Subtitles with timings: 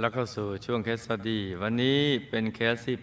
[0.00, 2.96] แล้วก็สู่ช่วง case study วันนี้เป็นเคสที่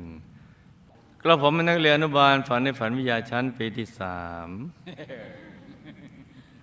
[0.00, 4.48] 871 กระผมเป็นนักเรียนอนุบาลฝันในฝันวิทยาชั้นปีที่สาม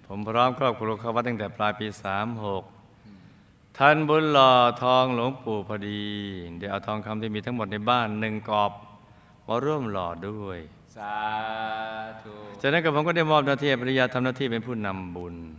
[0.07, 1.87] ผมพร้อมครอบครัวเข้าวัดตั้งแต่ปลายปี
[3.01, 4.51] 36ทันบุญหล่อ
[4.83, 6.03] ทองหลวงปู่พอดี
[6.57, 8.71] เดี๋ยวเอาทองคำที่มีทั้งหมดในบ้านหนึ่งกอบ
[9.47, 10.59] มาร่วมหล่อด้วย
[10.95, 11.15] สา
[12.21, 15.35] ธุ จากนั้นกระผมก็ได้มอบหน้าที่ให้ภรรยาทำหน้าที่เป็นผู้นำบุญ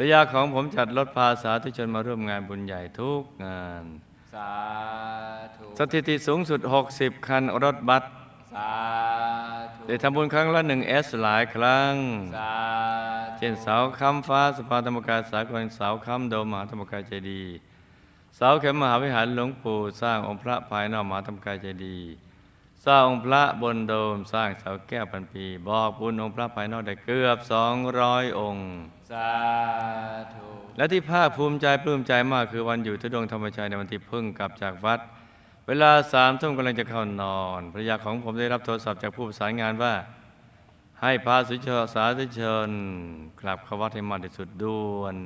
[0.00, 3.84] รรยาของผมจัดรถพาสาธุชนมาร่วมงานบุญใหญ่ทุกงาน
[4.34, 4.52] สา
[5.56, 6.60] ธุสถิติสูงสุด
[6.92, 8.04] 60 คันรถบัส
[8.54, 8.72] สา
[9.74, 11.92] ธุได้ทำบุญครั้งละหนึ่งเอสหลายครั้ง
[12.36, 12.54] สา
[13.28, 17.54] ธุเช่นเสาคำฟ้าสภาธรรมกายสากลเสาคำโดมมหาธรรมกายเจดีย์
[18.36, 22.10] เสาเข็มมหาวิหารหลวงปู่สร้างองค์พระภายนอกมหาธรรมกายเจดีย์
[22.86, 27.38] สร้างองค์พระบนโดมสร้างเสาแก้วพันปี บอกบุญองค์พระภายนอกได้เกือบ
[27.88, 28.66] 200องค์
[29.10, 29.30] สา
[30.32, 35.00] ธุและที่ภาคภูมิใจปลื้มใจมากคือวันอยู่ทุดงค์ธรรมชัยในวันที่เพิ่งกลับจากวัด
[35.66, 39.94] เวลาสามทุ่มกำลังจะเข้านอนภรรยาของผมได้รับโทรศัพท์จากผู้ประสานงานว่า
[41.00, 42.70] ให้พาสุชาสาธุชน
[43.40, 45.16] กลับเข้าวัดให้มากที่สุดด่วน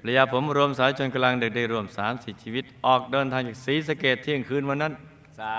[0.00, 4.94] ภรรยาผมรวมสายชนกำลังเด็กได้รวม3 4ชีวิต ออกเดินทางจากศรีสะเกดเที่ยงคืนวันนั้น
[5.38, 5.56] สา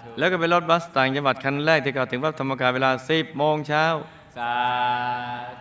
[0.00, 3.84] ธุแล้วก็เป็นรถบัสต่างจังหวัดคันแรกที่เข้าถึงวัดธรรมกายเวลา 10โมงเช้า
[4.38, 4.54] สา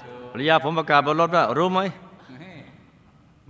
[0.02, 1.82] ธุภรรยาผมประกาศบนรถว่ารู้ไหม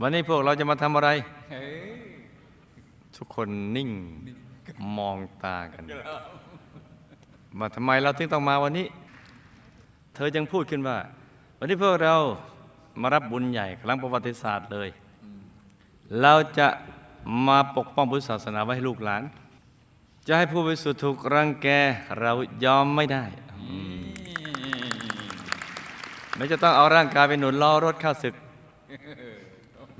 [0.02, 1.09] วันนี้พวกเราจะมาทำอะไร
[1.52, 1.95] เฮ้ย
[3.16, 3.89] ทุกคนนิ่ง
[4.98, 5.83] มองตากัน
[7.59, 8.88] ว่าทำไมเราถึงต้องมาวันนี้
[10.16, 10.98] เธอจึงพูดขึ้นว่า
[11.59, 12.16] วันนี้พวกเรา
[13.02, 14.89] มารับบุญใหญ่ครั้งประวัติศาสตร์เลย
[16.21, 16.67] เราจะ
[17.48, 19.23] มาปกป้องพุทธศาสนาไว้ให้ลูกหลาน
[20.27, 21.67] จะให้ผู้บริสุทธิ์ถูกรังแก
[22.19, 22.31] เรา
[22.65, 23.23] ยอมไม่ได้
[26.36, 28.33] ไม่จะต้องเอาร่างกายไปหนุนล้อรถเข้าศึก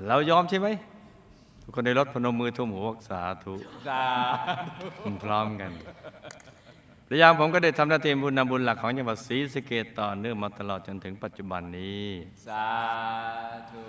[0.06, 0.68] เรายอมใช่ไหม
[1.62, 3.54] ทุกคนในรถพนมมือทุ่มหัวบอกสาธุ
[3.88, 4.04] สา
[5.24, 5.70] พร้อมกัน
[7.10, 12.06] ระยามผมก็ได้ทำหน้าที่บุญนำบุญหลักของจังหวัดศรีสะเกดต่อเนื่องมาตลอดจนถึงปัจจุบันนี้
[12.46, 12.66] สา
[13.70, 13.84] ธุ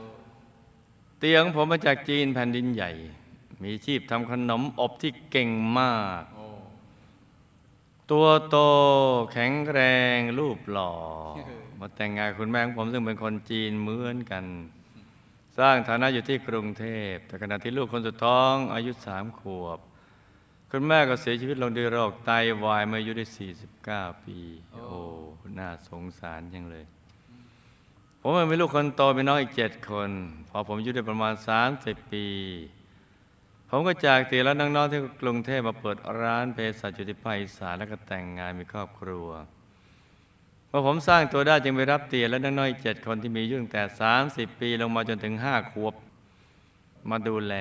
[1.19, 2.91] เตียงผมมาจากจีนแผ่นดินใหญ่
[3.63, 6.45] มีชีพทำขนมอบที่เก่งมากโอ้
[8.11, 8.57] ตัวโต
[9.31, 9.79] แข็งแร
[10.17, 10.93] งรูปหล่อ
[11.79, 14.45] มาแต่งงานคุณแม่ของผมซึ่งเป็นคนจีนเหมือนกัน
[15.57, 19.79] สร้างฐานะอยู่ที่กรุงเทพ แต่ขณะที่ลูกคนสุดท้องอายุสามขวบ
[20.71, 22.31] คุณแม่ก็เสียชีวิตลงด้วยโรคไต
[22.63, 23.25] วายเมื่ออายุได้
[23.75, 24.37] 49 ปี
[24.71, 24.99] โอ้
[25.59, 26.85] น่าสงสารจังเลย
[28.21, 30.09] ผมเองเป็นลูกคนโตเป็นน้องอีกเจ็ดคน
[30.49, 31.33] พอผมอายุได้ประมาณ
[31.73, 32.25] 30 ปี
[33.69, 39.27] ผมก็จากเตียแล้วน้องๆที่กรุงเทพมาเปิดร้านเภสัชอยู่ที่ภาคอีสานแล้วก็แต่งงานมีครอบครัว
[40.69, 43.81] พอผมสร้างตัวได้จึงไปรับเตียและน้องๆเจ็ดคนที่มีอายุตั้งแต่
[44.21, 45.93] 30 ปีลงมาจนถึงห้าขวบ
[47.09, 47.55] มาดูแล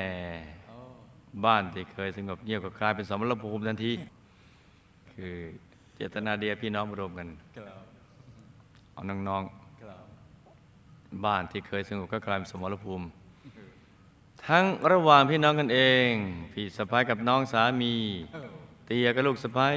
[1.44, 3.92] บ้านที่เคยสงบเงียบก็กลายเป็นสมรภูมิทันที
[5.14, 5.34] คือ
[5.94, 7.28] เจตนาเดียพี่น้องรวมกัน
[8.92, 13.06] เอาน้องๆบ้านที่เคยสงบก็กลายเป็นสมรภูมิ
[14.46, 16.10] ทั้งระหว่างพี่น้องกันเอง
[16.52, 17.94] พี่สะพ้ายกับน้องสามี
[18.86, 19.76] เตียกับลูกสะพ้าย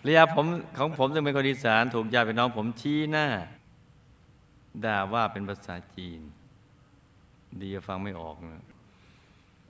[0.00, 0.46] ภรรยาผม
[0.78, 3.26] ของผมซึ่งเป็นคนอีสานถูกญาติพี่น้องผมชี้หน้า
[4.84, 6.20] ด่าว่าเป็นภาษาจีน
[7.60, 8.64] ดีฟังไม่ออกนะ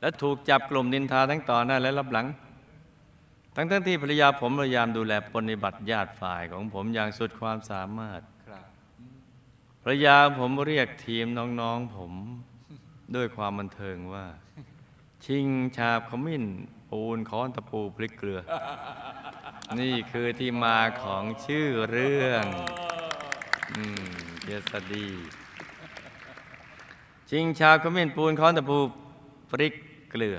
[0.00, 2.26] และถูกจับกลุ่มนินทาทั้งต่อหน้าและรับหลัง
[3.56, 8.20] ทั้งทั้งที่ภรรยาผมพยายามดูแลปฏิบัติญาติฝ่ายของผมอย่างสุดความสามารถ
[9.86, 11.26] รับภรรยาผมเรียกทีม
[11.60, 12.12] น้องๆผม
[13.14, 14.26] ด้วยความบันเทิงว่า
[15.24, 16.44] ชิงชาบขมิ้น
[16.90, 18.40] ปูนค้อนตะปูพริกเกลือ
[19.80, 22.44] นี่คือที่มาของชื่อเรื่อง
[23.74, 24.04] อืม
[24.44, 25.06] เยสดี
[27.30, 28.78] ชิงชาบขมิ้นปูนค้อนตะปู
[29.50, 29.74] พริก
[30.10, 30.36] เกลือ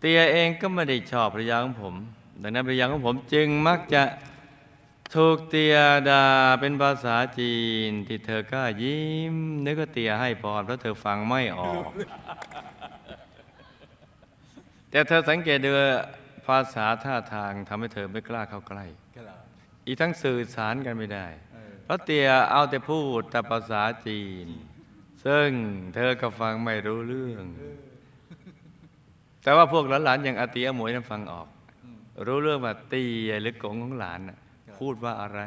[0.00, 1.94] เตียเองก็ไม่ได้ชอบภรรยาของผม
[2.42, 4.02] ดังนั้นภรรยาของผมจึงมักจะ
[5.14, 5.76] ถูกเตีย
[6.08, 6.26] ด่า
[6.60, 7.56] เป็นภาษาจี
[7.88, 11.90] น ที่เธอก็ยิ้ม นึกว่าเตียให้พรเพราะเธอฟังไม่ออก
[14.90, 15.70] แต่เธอสังเกตดู
[16.46, 18.84] ภาษาท่าทางทำให้เธอไม่กล้าเข้าใกล้
[19.16, 19.42] กล่าว
[19.86, 24.48] อีกทั้งสื่อสารกันไม่ได้เออเพราะเตียเอาแต่พูดแต่ภาษาจีน
[25.24, 25.48] ซึ่ง
[25.94, 27.44] เธอก็ฟังไม่รู้เรื่อง
[29.42, 31.48] แต่ว่าพวกหลานๆอย่างอาเตียหมวยนั้นฟังออก
[32.26, 34.38] รู้เรื่องว่าเตียหรือกงของหลานน่ะ
[34.84, 35.40] พูดว่าอะไร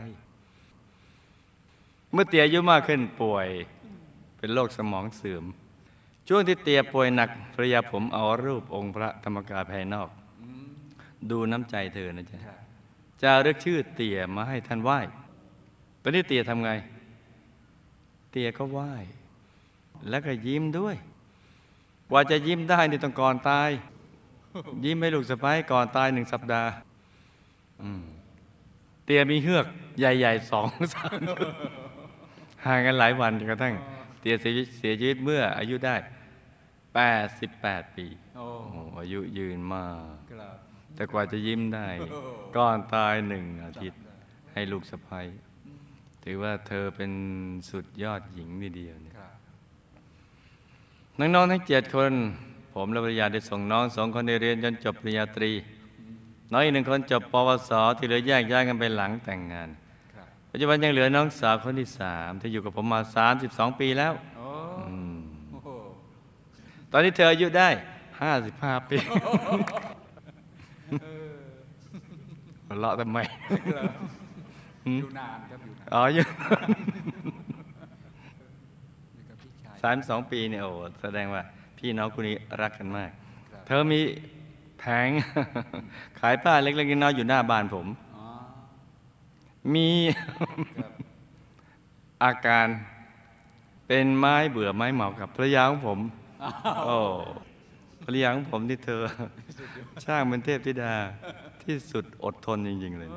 [2.12, 3.48] เมื่อเตียอายุมากขึ้นป่วย
[4.38, 5.46] เป็นโรคสมองเสื่อม
[6.28, 10.10] ช่วงที่เตียป่วยหนักภรรยาผมเอารูปองค์พระธรรมกายภายนอก
[10.42, 10.68] อืม
[11.32, 12.60] ดูน้ำใจเธอนะจ๊ะครับ
[13.22, 15.00] จะเรียกชื่อเตี่ยมาให้ท่านไหว้
[16.02, 16.72] ตอนนี้เตี่ยทำไง
[18.32, 18.94] เตี่ยก็ไหว้
[20.10, 20.96] แล้วก็ยิ้มด้วย
[22.10, 23.70] กว่าจะยิ้มได้นี่ต้องก่อนตาย
[24.84, 26.72] ยิ้มให้ลูกสะพ้ายก่อนตายหนึ่งสัปดาห์
[27.84, 28.04] อืม
[29.08, 29.66] เตียมีเฮือก
[30.00, 31.20] ใหญ่ๆสองสาม
[32.66, 33.76] ห่างกันหลายวันจนกระทั่ง
[34.20, 35.96] เตียเสียชีวิตเสียชีวิตเมื่ออายุได้
[37.36, 38.08] 88 ปี
[38.38, 40.56] โอ้โอ้โหอายุยืนมากครับ
[40.96, 41.88] แต่กว่าจะยิ้มได้
[42.58, 44.02] ก่อนตายหนึ่งอาทิตย์
[44.54, 45.26] ให้ลูกสะพ้ย
[46.24, 47.12] ถือว่าเธอเป็น
[47.70, 49.32] สุดยอดหญิงทีเดียวเนี่ยครับ
[51.20, 52.12] น้องๆทั้งเจ็ดคน
[52.74, 55.52] ผมและภรรยาได้ส่งน้องสองคนได้เรียนจนจบปริญญาตรี
[56.52, 59.70] น้องอีกหนึ่งคนจบปวสที่เหลือแยกย้ายกันไปหลังแต่งงาน
[60.14, 63.00] ครับปัจจุบันยังเหลือน้องสาวคนที่สามที่อยู่กับผมมา
[63.40, 64.48] 32 ปีแล้วโอ้
[64.88, 65.18] อืม
[65.52, 65.70] โอ้โห
[66.92, 67.70] ตอนนี้เธออายุได้
[68.30, 68.98] 55 ปี
[72.68, 73.18] หัวเราะทำไม
[75.00, 76.24] อยู่นานครับอยู่นานอ๋ออยู่
[79.16, 80.72] นี่กับพี่ชายสามสองปีเนี่ยโอ้
[81.02, 81.42] แสดงว่า
[81.78, 83.12] พี่น้องคู่นี้รักกันมาก
[83.52, 84.02] ครับเธอมี
[84.90, 85.12] แผง
[86.20, 88.28] ขายผ้าเล็กๆน้อยๆอยู่หน้าบ้านผมอ๋อ
[89.74, 89.90] มี
[90.80, 90.92] ครับ
[92.24, 92.68] อาการ
[93.88, 96.00] เป็นไม้เบื่อไม้เหมากับภรรยาของผม
[96.86, 96.98] โอ้
[98.04, 99.02] ภรรยาของผมที่เธอ
[100.04, 100.94] ช่างเป็นเทพธิดา
[101.64, 103.10] ที่สุดอดทนจริง ๆ เลย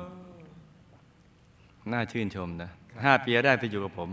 [1.91, 2.69] น่าชื่นชมนะ
[3.05, 4.09] ห้าปีแรกที่อยู่กับผม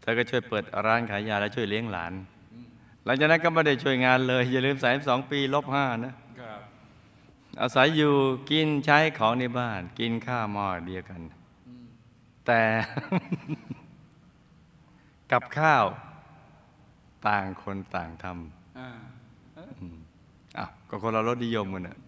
[0.00, 2.12] เธอก็ช่วยเปิดร้านขายยาและช่วยเลี้ยงหลาน
[3.04, 6.19] หลังจากนั้นก็ไม่ได้ช่วยงานเลย อย่าลืมสายสองปีลบห้านะครับ
[7.60, 8.12] อาศัยอยู่
[8.50, 11.20] กินใช้ของในบ้าน กินข้าวหม้อเดียวกัน
[12.46, 12.62] แต่
[15.30, 15.84] กับข้าว
[17.26, 18.36] ต่างคนต่างทอ่าำ
[20.58, 21.98] อ้าวก็คนเรารสนิยมกันนะ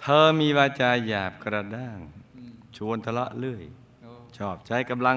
[0.00, 1.98] เธอมีวาจาหยาบกระด้าง
[2.36, 3.62] อืมชวนทะเลาะเรื่อย
[4.02, 5.16] โอ้ชอบใช้กำลัง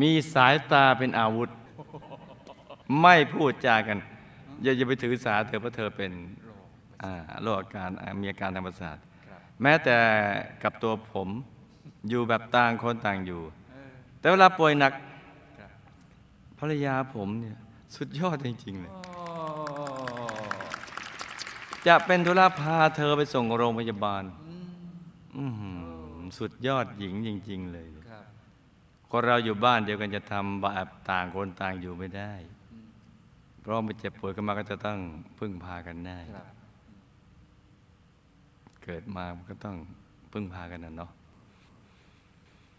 [0.00, 1.48] มีสายตาเป็นอาวุธ
[3.02, 3.98] ไม่พูดจากัน
[4.62, 6.12] อย่าอย่าไปถือสาเธอเพราะเธอเป็น
[7.04, 8.96] โรคอ่าโรคอาการอ่ามีอาการทางประสาท
[9.28, 9.98] ครับแม้แต่
[10.62, 11.28] กับตัวผม
[12.08, 14.92] อยู่แบบต่างคนต่างอยู่เออแต่เวลาป่วยหนัก
[15.58, 15.70] ครับ
[16.58, 17.56] ภรรยาผมเนี่ย
[17.96, 19.24] สุดยอดจริง ๆ เลยโอ้
[21.86, 24.66] จะเป็นธุระพาเธอไปส่งโรงพยาบาลอืม
[25.36, 25.80] อื้อหือ
[26.38, 28.24] สุดยอดหญิงจริง ๆ เลยครับ
[29.10, 32.32] คนเราอยู่บ้านเดียวกันจะทำแบบต่างคนต่างอยู่ไม่ได้
[33.60, 34.98] เพราะมันเจ็บป่วยขึ้นมาก็จะต้อง
[35.38, 36.46] พึ่งพากันได้ครับ
[38.84, 39.76] เกิดมามันก็ต้อง
[40.32, 41.10] พึ่งพากันนะเนาะ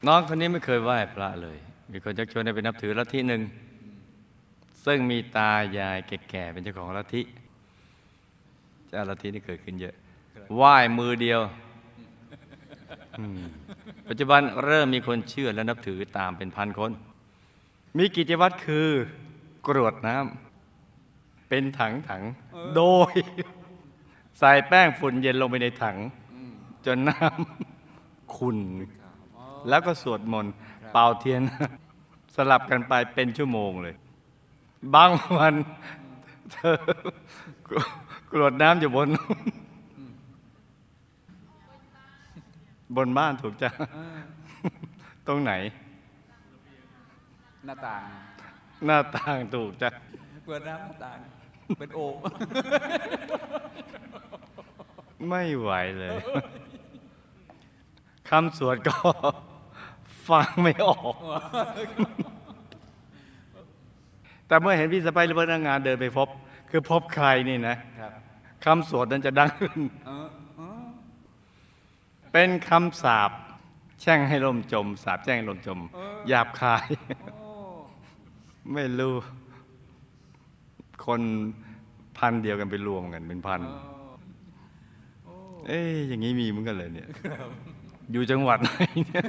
[0.07, 1.57] น้องคนนี้ไม่เคยไหว้พระเลย
[1.91, 3.41] มีคนชักชวนให้ไปนับถือลัทธิหนึ่ง
[4.85, 7.21] ซึ่งมีตายายแก่ๆเป็นเจ้าของลัทธิ
[8.89, 9.95] เจ้าลัทธินี่เกิดขึ้นเยอะ
[10.55, 11.41] ไหว้มือเดียว
[14.09, 16.91] ปัจจุบันเริ่มมีคนเชื่อและนับถือตามเป็นพันคน
[17.97, 18.89] มีกิจวัตรคือ
[19.67, 22.23] กรวดน้ำเป็นถังถัง
[22.75, 22.81] โด
[23.11, 23.13] ย
[24.39, 25.97] ใส่แป้งฝุ่นเย็นลงไปในถัง
[26.85, 28.57] จนน้ำขุ่น
[29.01, 30.53] ครับอ๋อแล้วก็สวดมนต์
[30.91, 31.41] เป่าเทียน
[32.35, 33.95] สลับกันไปเป็นชั่วโมงเลย
[34.95, 35.53] บางวัน
[36.51, 36.75] เธอ
[38.31, 39.09] กรวดน้ำอยู่บน
[42.95, 44.17] บนบ้านถูกจ้ะเออ
[45.27, 45.51] ตรงไหน
[47.65, 48.01] หน้าต่าง
[48.85, 49.89] หน้าต่างถูกจ้ะ
[50.45, 51.17] เปิดน้ำหน้าต่าง
[51.79, 52.15] เป็นโอ่ง
[55.29, 56.17] ไม่ไหวเลย
[58.29, 58.95] คำสวดก็
[60.27, 61.15] ฟังไม่ออก
[64.47, 66.27] แต่เมื่อเห็นพี่สะใภ้หรือพนักงานเดินไปพบ
[66.69, 68.11] คือพบใครนี่นะครับ
[68.65, 70.83] คำสวดนั้นจะดังขึ้นเออเออ
[72.31, 73.31] เป็นคำสาป
[74.01, 75.79] แช่งให้ลมจม สาปแช่งให้ลมจม
[76.27, 76.85] หยาบคาย
[77.33, 77.49] โอ้
[78.73, 79.13] ไม่รู้
[81.05, 81.21] คน
[82.17, 83.94] พันเดียวกันไปรวมกันเป็นพันโอ้
[85.67, 87.07] เอ้ยอย่างนี้มีเหมือนกันเลยเนี่ย
[88.11, 88.69] อยู่จังหวัดไหน
[89.07, 89.25] เนี่ย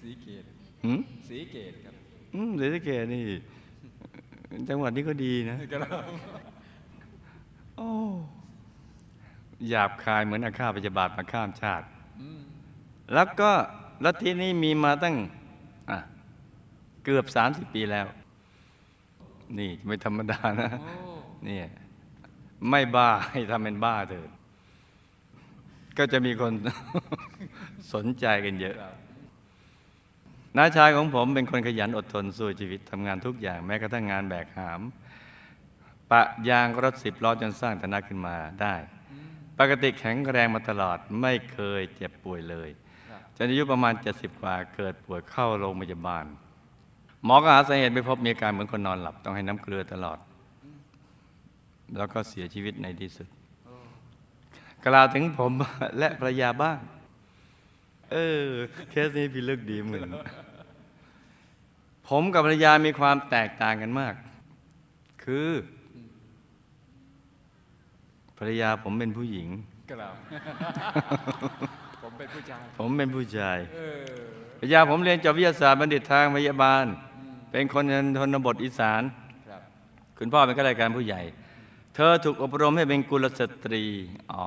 [0.00, 0.44] สีเกต
[0.84, 1.94] หืมสีเกตครับ
[2.34, 3.24] อืมศรีสะเกษนี่
[4.68, 5.56] จังหวัดนี้ก็ดีนะ
[7.76, 7.90] โอ้
[9.68, 11.86] หยาบคายเหมือนอาฆาตพยาบาทมาข้ามชาติ
[12.20, 12.40] อืม
[13.14, 13.50] แล้วก็
[14.04, 15.16] ลัทธินี้มีมาตั้ง
[15.90, 15.98] อะ
[17.04, 18.06] เกือบสามสิบปีแล้ว
[19.58, 20.90] นี่ไม่ธรรมดานะโอ้
[21.44, 21.66] เนี่ย
[22.70, 24.28] ไม่บ้าให้ทำเป็นบ้าเถิด
[26.00, 26.52] ก็จะมีคน
[27.94, 28.76] สนใจกันเยอะ
[30.56, 34.80] น้าชายของผมเป็นคนขยันอดทนสู้ชีวิตทำงานทุกอย่างแม้กระทั่งงานแบกหาม
[36.10, 38.74] ปะยางรถสิบล้อจนสร้างฐานะขึ้นมาได้
[39.58, 42.68] ปกติแข็งแรงมาตลอดไม่เคยเจ็บป่วยเลย
[43.36, 46.24] จนอายุประมาณ 70 กว่าเกิดป่วยเข้าโรงพยาบาล
[47.24, 50.18] หมอก็หาสาเหตุไม่พบมีอาการเหมือนคนนอนหลับต้องให้น้ำเกลือตลอด
[51.96, 53.28] แล้วก็เสียชีวิตในที่สุด
[54.86, 55.52] กล่าวถึงผม
[55.98, 56.78] และภรรยาบ้าง
[58.12, 58.46] เออ
[58.90, 60.10] เคสนี้พี่เลือกดีเหมือน
[62.08, 64.14] ผมกับภรรยามีความแตกต่างกันมาก
[65.24, 65.48] คือ
[68.38, 69.48] ภรรยาผมเป็นผู้หญิง
[69.92, 70.14] กล่าว
[72.02, 74.08] ผมเป็นผู้ชาย ผมเป็นผู้ชายเออ
[74.58, 76.84] ภรรยาผมเรียนจบวิทยาศาสตร์บัณฑิตทางพยาบาล
[77.50, 77.84] เป็นคน
[78.18, 79.02] ชนบทอีสาน
[79.48, 79.62] ครับ
[80.18, 81.20] คุณพ่อเป็นข้าราชการผู้ใหญ่
[81.94, 83.84] เธอถูกอบรมให้เป็นกุลสตรี
[84.32, 84.46] อ๋อ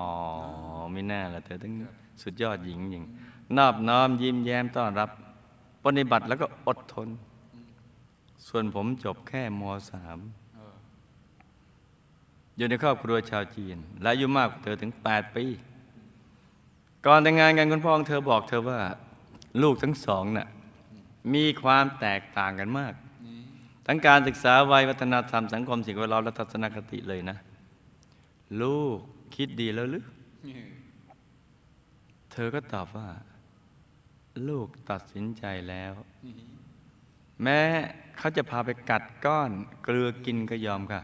[0.91, 1.73] ไม่น่าละเธอทั้ง
[2.21, 3.03] สุดยอดหญิงหญิง
[3.57, 5.09] นอบน้อมยิ้มแย้มต้อนรับ
[5.83, 7.09] ปฏิบัติแล้วก็อดทน
[8.47, 10.19] ส่วนผมจบแค่มสาม
[10.53, 15.45] เอยู่ในครอบครัวชาวจีน และอายุมากกว่าเธอถึง 8 ปี
[17.05, 18.79] ก่อนแต่งงานกันคุณพ่อของเธอบอกเธอว่า
[19.62, 20.47] ลูกทั้งสองน่ะ
[21.33, 22.93] มีความแตกต่างกันมาก
[23.85, 27.37] ทั้งการศึกษาวัยวัฒนธรรมสังคมสิ่งแวดล้อมและทัศนคติเลยนะ
[28.61, 28.99] ลูก
[29.35, 30.05] คิดดีแล้วหรือ
[30.47, 30.55] นี่
[32.31, 33.09] เธอก็ตอบว่า
[34.47, 35.93] ลูกตัดสินใจแล้ว
[36.25, 36.33] นี่
[37.43, 37.59] แม้
[38.17, 39.51] เขาจะพาไปกัดก้อน
[39.83, 41.01] เกลือกินก็ยอมค่ะ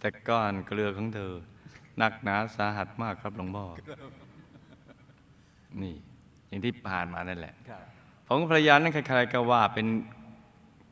[0.00, 1.32] แต่ก้อนเกลือของเธอ
[1.98, 3.64] หนักหนาสาหัสมากครับหลวงพ่อ
[5.82, 5.94] นี่
[6.48, 7.82] อย่างที่ผ่านมานั่นแหละครับ
[8.26, 9.86] ผมกับภรรยานั้นใครๆก็ว่าเป็น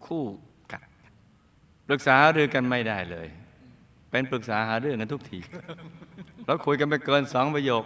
[0.07, 0.48] คู่กัด
[1.89, 3.29] ปรึกษาหารือกันไม่ได้เลย
[4.11, 5.39] เป็นปรึกษาหาเรื่องกันทุกที
[6.47, 7.85] แล้วคุยกันไปเกินสองประโยค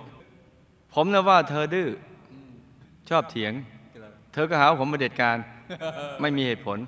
[0.95, 1.89] ผมนะว่าเธอดื้อ
[3.09, 3.53] ชอบเถียง
[4.33, 5.37] เธอก็หาว่าผมมาเด็ดการ
[6.21, 6.79] ไม่มีเหตุผล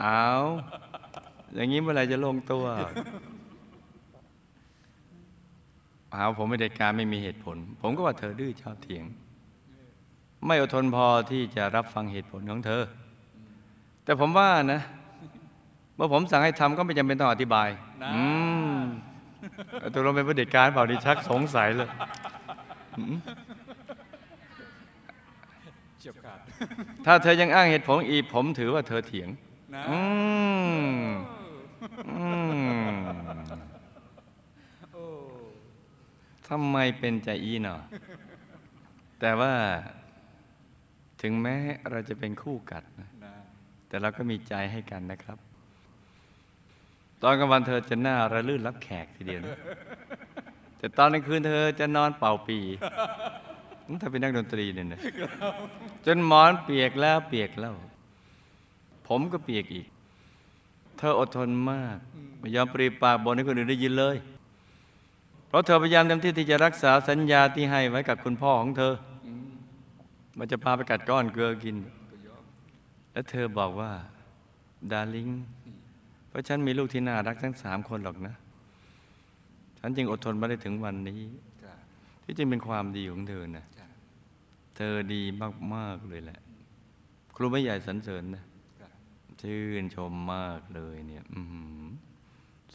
[0.00, 0.24] เอา
[1.54, 2.64] อย่างนี้เมื่อไรจะลงตัว
[6.14, 9.04] หาว่าผมไม่เด็ดการไม่มีเหตุผล ผมก็ว่าเธอดื้อชอบเถียง
[10.46, 12.82] ไม่อดทนพอที่จะรับฟังเหตุผลของเธอ
[14.04, 14.80] แต่ผมว่านะ
[15.96, 17.68] เมื่อผมสั่งให้ทำก็ไม่จำเป็นต้องอธิบาย
[18.02, 18.24] นะอื
[18.78, 18.80] ม
[19.92, 21.88] ตัวเราเป็นประเด็จการเปล่าดิชักสงสัยเลย
[25.98, 26.38] เฉียบขาด
[27.06, 29.28] ถ้าเธอยังอ้างเหตุผลอีกผมถือว่าเธอเถียง
[29.74, 30.00] นะอื
[30.98, 31.06] ม
[32.08, 32.26] อื
[32.90, 32.94] ม
[34.92, 35.04] โอ้
[36.48, 37.76] ทำไมเป็นใจอีหนอ
[39.20, 39.52] แต่ว่า
[41.22, 41.56] ถึงแม้
[41.90, 43.34] เราจะเป็นคู่กัดนะนะ
[43.88, 45.55] แต่เราก็มีใจให้กันนะครับต
[47.28, 49.58] อนกลางวันเธอจะหน้าระลื่นรับแขกทีเดียวนะ
[50.78, 52.58] แต่ตอนกลางคืนเธอจะนอนเป่าปี
[54.02, 55.00] ถ้าเป็นนักดนตรีเนี่ยนะ
[56.06, 57.74] จนหมอนเปียกแล้วเปียกเล่า
[59.08, 59.86] ผมก็เปียกอีก
[60.98, 61.98] เธออดทนมาก
[62.38, 64.16] ไม่ยอมปรีปากบนให้คนอื่นได้ยินเลย
[65.48, 68.94] เพราะเธอพยายามเต็มที่ที่จะรักษาสัญญาที่ให้ไว้กับคุณพ่อของเธอ
[69.26, 69.48] อืม
[70.38, 71.76] มันจะพาไปกัดก้อนเกลือกิน
[72.10, 72.42] ก็ยอม
[73.12, 73.92] แล้วเธอบอกว่า
[74.92, 75.28] ดาริง
[75.62, 75.65] เพ
[76.36, 78.34] ราะฉันมีลูกที่น่ารักทั้งสามคนหรอกนะ
[79.80, 81.22] ฉันจึงอดทนมาได้ถึงวันนี้
[81.64, 81.78] ครับ
[82.24, 83.90] ที่จริงเป็นความดีของเธอนะครับ
[84.76, 85.22] เธอดี
[85.74, 86.40] มาก ๆ เลยแหละ
[87.36, 88.44] ครูไม่ใหญ่สรรเสริญนะ
[88.80, 88.92] ครับ
[89.42, 91.84] ชื่นชมมากเลยเนี่ยอือหือ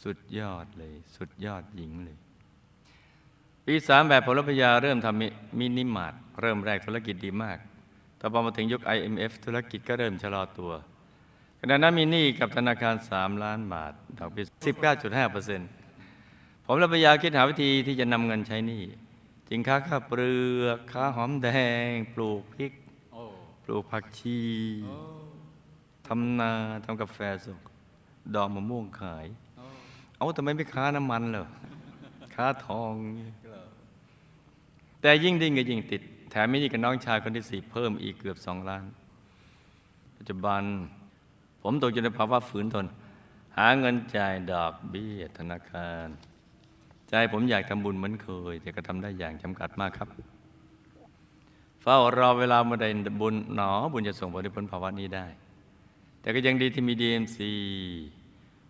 [0.02, 2.18] สุดยอดเลย สุดยอดหญิงเลย
[3.66, 5.28] ปีสามแบบผลพยาเริ่มทำมิ
[5.58, 7.58] มินิมาร์ทเริ่มแรกธุรกิจดีมาก
[8.18, 10.72] แต่พอมาถึงยุค IMF ธุรกิจก็เริ่มชะลอตัว
[11.64, 14.46] ขณะนั้นมีหนี้กับธนาคาร 3 ล้านบาทดอกเบี้ย
[14.88, 15.68] 19.5เปอร์เซ็นต์
[16.66, 18.82] ผมและภรรยาคิดหาวิธีที่จะนำเงินใช้หนี้
[19.48, 21.48] จึงค้าข้าวเปลือกค้าหอมแด
[21.86, 22.72] ง ปลูกพริก
[23.64, 24.40] ปลูกผักชี
[26.06, 26.52] ทำนา
[26.84, 27.60] ทำกาแฟสุก
[28.34, 29.26] ดอกมะม่วงขาย
[30.16, 31.46] เอาทำไมไม่ค้าน้ำมันเหรอ
[32.34, 32.92] ค้าทอง
[35.00, 38.84] แต่ยิ่งดิ้นก็ยิ่งติด แถมมีหนี่กับน้องชายคนที่สี่เพิ่มอีกเกือบสองล้าน
[40.16, 40.64] ปัจจุบัน
[41.62, 42.86] ผมตกอยู่ในภาวะฝืนทน
[43.56, 46.06] หาเงินจ่ายดอกเบี้ยธนาคาร
[47.08, 50.08] ใจผมอยากทำบุญเหมือนเคย แต่ก็ทำได้อย่างจำกัดมากครับ
[51.82, 52.86] เฝ้ารอเวลาเมื่อใด
[53.20, 55.26] บุญหนอบุญจะส่งผลให้พ้นภาวะนี้ได้
[56.20, 57.38] แต่ก็ยังดีที่มี DMC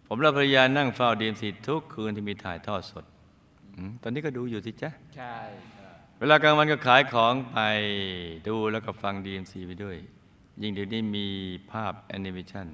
[0.06, 3.04] ผมและภรรยานั่งเฝ้า DMC ทุกคืนที่มีถ่ายทอดสด
[3.74, 5.36] อืมตอนนี้ก็ดูอยู่สิจ๊ะใช่
[5.76, 7.58] ครับเวลากลางวันก็ขายของไป
[8.48, 9.96] ดูแล้วก็ฟัง DMC ไปด้วย
[10.60, 11.26] ยิ่งเดี๋ยวนี้มี
[11.70, 12.66] ภาพแอนิเมชัน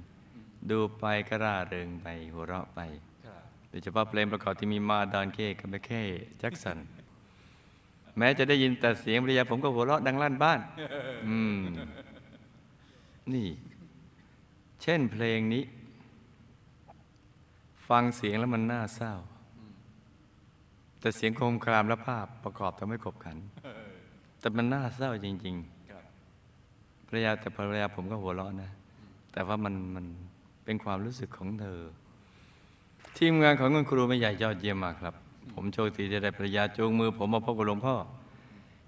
[0.70, 2.80] ดูไปก็ร่าเริงไป หัวเราะไป
[3.26, 6.02] ครับโดยเฉพาะเพลงประกอบที่มีมาดานเคกับแมคเค่
[6.38, 6.78] แจ็คสัน
[8.18, 10.60] แม้จะได้ยินแต่เสียงภรรยาผมก็หัวเราะดังลั่นบ้าน
[11.28, 11.60] อืม
[13.34, 13.48] นี่
[14.82, 15.64] เช่นเพลงนี้
[17.88, 19.14] ฟังเสียงแล้วมันน่าเศร้า
[21.00, 23.36] แต่เสียงโครมครามและภาพประกอบทำให้ขบขัน
[24.40, 25.77] แต่มันน่าเศร้าจริงครับๆ
[27.08, 28.70] ภรรยาแต่ภรรยาผมก็หัวเราะนะ
[29.32, 30.06] แต่ว่ามันมัน
[30.64, 31.80] เป็นความรู้สึกของเธอ
[33.18, 35.14] ทีมงานของคุณครูไม่ใหญ่ยอดเยี่ยมมากครับ
[35.52, 37.94] ผมโชคดีจะได้ภรรยาจูงมือ ผมมาพบกับหลวงพ่อ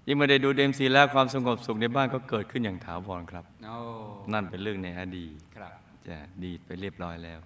[0.07, 3.77] ยิ่งมาได้ดู DMC แล้วความสงบสุขในบ้านก็เกิดขึ้นอย่างถาวรครับโอ้
[4.33, 5.73] นั่นเป็นเรื่องในอดีตครับ
[6.09, 7.41] จะดีไปเรียบร้อยแล้ว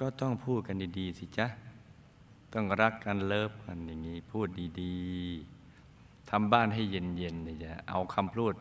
[0.00, 1.46] ก็ต้องพูดกันดีๆสิจ๊ะ
[2.52, 4.48] ต้องรักกัน love กันอย่างนี้พูด
[4.82, 8.54] ดีๆทำบ้านให้เย็นๆนะจ๊ะเอาคำพูด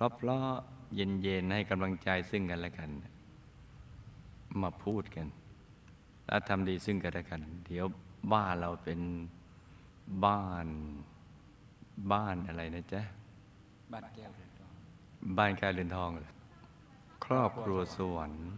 [0.00, 2.90] เพราะๆเย็นๆให้กำลังใจซึ่งกันและกัน
[4.62, 5.26] มาพูดกัน
[6.26, 7.86] แล้วทำดีซึ่งกันและกัน เดี๋ยว
[8.32, 9.00] บ้านเราเป็น
[10.26, 10.66] บ้าน
[12.12, 13.02] บ้านอะไรนะจ๊ะ
[13.92, 14.72] บ้านแก้วเรือนทอง
[15.38, 16.32] บ้านการเรือนทองเหรอ
[17.24, 18.50] ครอบครัวสวรรค์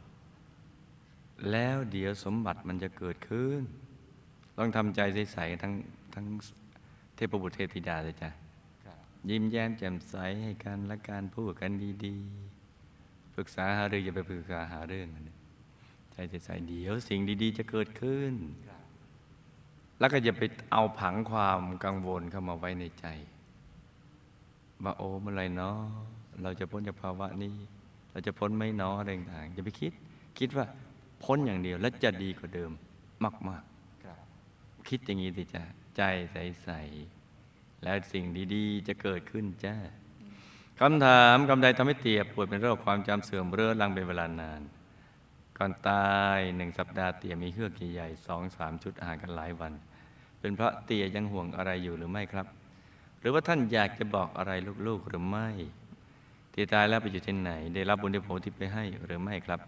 [1.50, 3.60] แล้วเดี๋ยวสมบัติมันจะเกิดขึ้น
[4.58, 5.72] ต้องทำใจใสๆทั้ง
[6.14, 6.24] ทั้ง
[7.14, 8.41] เทพบุตรเทพธิดาเลยจ้ะครับ
[9.28, 11.70] ยิ้มแย้มแจ่มใสให้กันและการพูดกัน
[12.04, 15.30] ดีๆ ปรึกษาหารืออย่าไปปรึกษาหาเรื่องกัน
[16.12, 18.34] ใจใสๆเดี๋ยวสิ่งดีๆ จะเกิดขึ้น
[18.68, 18.82] ครับ
[19.98, 23.06] แล้วก็อย่าไปเอาผังความกังวลเข้ามาไว้ในใจ
[24.84, 25.78] ว่าโอ้เมื่อไหรเนาะ
[26.42, 27.54] เราจะพ้นจากภาวะนี้
[28.10, 29.92] เราจะพ้นไหม่นาะอะไรต่างๆอย่าไปคิด
[30.38, 30.66] คิดว่า
[31.24, 32.70] พ้นอย่างเดียวและจะดีกว่าเดิม
[33.22, 33.34] มาก
[34.04, 35.62] ครับๆคิดอย่างนี้สิจ้ะ
[35.96, 36.02] ใจ
[36.32, 37.21] ใสๆ
[37.82, 38.24] แล้วสิ่ง
[38.54, 39.76] ดีๆ จะเกิดขึ้นจ้า
[40.80, 44.62] คำถามคำใดทำให้เตียป่วยเป็นโรคความจำเสื่อมเรื้อรังเป็นเวลานาน
[45.58, 49.72] ก่อนตายหนึ่งสัปดาห์เตียมีเฮือกใหญ่ๆสองสามชุดอาหารกันหลายวัน
[50.40, 52.46] เป็นเพราะเตียยังห่วงอะไรอยู่หรือไม่ครับ
[53.20, 54.52] หรือว่าท่านอยากจะบอกอะไร
[54.86, 55.48] ลูกๆหรือไม่
[56.50, 59.60] เตียตายแล้วไปอยู่ที่ไหน ได้รับบุญที่ผมที่ไปให้หรือไม่ครับ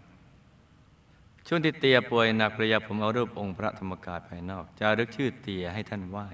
[1.47, 6.27] ช่วงที่เตียป่วยหนักระยะผมเอารูปองค์พระธรรมกายภายนอก จะรึกชื่อเตียให้ท่านไหว้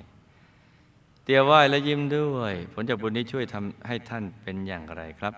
[1.23, 5.33] เตียไหว้และยิ้มด้วย ผลจากบุญนี้ช่วยทำให้ท่านเป็นอย่างไรครับ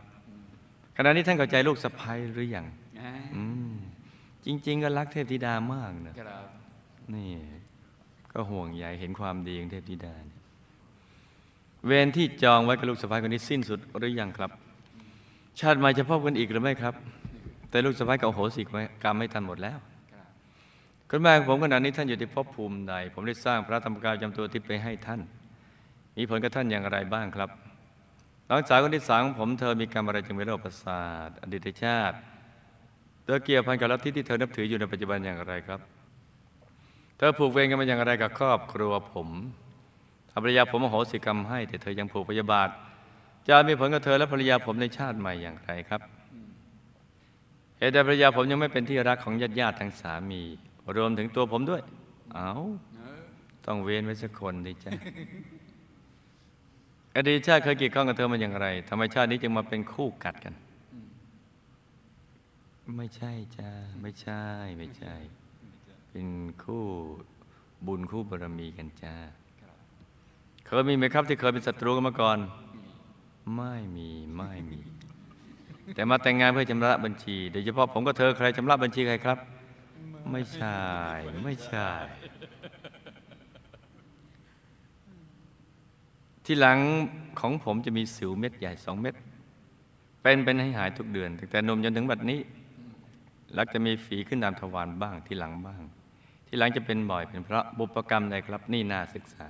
[0.97, 2.65] ขณะนี้ท่านเข้าใจลูกสะพ้ยหรือยัง
[3.01, 3.73] อ่าอืม
[4.45, 6.45] จริง ๆ ก็รักเทพธิดามากนะครับ
[7.15, 7.31] นี่
[8.33, 10.41] ก็ห่วงใยเห็นความดีของเทพธิดาเนี่ย
[11.85, 14.51] เวรที่จองไว้กับลูกสะพ้ายคนนี้สิ้นสุดหรือยังครับ
[15.59, 16.93] ชาติใหม่จะพบกันอีกหรือไม่ครับ
[17.69, 19.77] แต่ลูกสะพ้ายก็โอโหสิกไว้กรรมไม่ทันหมดแล้ว
[20.13, 20.27] ครับ
[21.09, 25.21] คุณแม่ของผมขณะนี้ท่านอยู่ที่ภพภูมิใด ผมได้สร้างพระธรรมกายจำตัวที่ไปให้ท่าน
[26.17, 27.49] มีผลกับท่านอย่างไรบ้างครับ
[28.49, 32.17] น้องสาวคนที่สามของผมเธอมีกรรมอะไรจึงเป็นโรคประสาทอดีตชาติ
[33.23, 35.79] เธอเกี่ยวพันกับลัทธิที่เธอนับถืออยู่ในปัจจุบันอย่างไรครับ
[37.17, 39.29] เธอผูกเวรกันมาอย่างไรกับครอบครัวผม
[40.31, 42.69] ภรรยาผมอโหสิกรรมให้ แต่เธอยังผูกพยาบาท
[43.49, 46.01] จะมีผลกับเธอและภรรยาผมในชาติใหม่อย่างไรครับ
[47.77, 50.41] เหตุใดภรรยาผมยังไม่เป็นที่รักของญาติญาติทั้งสามี
[50.95, 51.81] รวมถึงตัวผมด้วย
[52.33, 52.51] เอา
[53.65, 54.91] ต้องเว้นไว้สักคนดิจ้ะ
[57.15, 60.53] อดีตชาติเคยเกี่ยวข้องกับเธอมาอย่างไรทำไมชาตินี้จึงมาเป็นคู่กัดกัน
[62.97, 63.71] ไม่ใช่จ้า
[64.01, 64.43] ไม่ใช่
[64.77, 65.13] ไม่ใช่
[66.11, 66.27] เป็น
[66.63, 66.85] คู่
[67.87, 69.15] บุญคู่บารมีกันจ้า
[69.61, 69.77] ครับ
[70.65, 72.37] เคยมีไหมครับ ที่เคยเป็นศัตรูกันมาก่อน
[73.55, 74.79] ไม่มีไม่มี
[75.95, 79.37] แต่มาแต่งงานเพื่อชำระบัญชี โดยเฉพาะผมกับเธอใครชำระบัญชีใครครับ
[80.31, 80.79] ไม่ใช่
[81.43, 81.89] ไม่ใช่
[86.45, 86.77] ที่หลัง
[87.39, 89.15] ของผมจะมีสิวเม็ดใหญ่สองเม็ด
[90.21, 92.39] เป็นเป็นให้หายทุกเดือนตั้งแต่นมจนถึงบัดนี้
[93.55, 95.81] ล้วจะมีฝีขึ้นตามทวารบ้างที่หลังบ้าง
[96.47, 99.47] ที่หลังจะเป็นบ่อยเป็นเพราะบุพกรรมใดครับนี่น่าศึกษา